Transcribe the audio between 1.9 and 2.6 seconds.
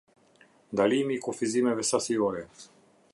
sasiore.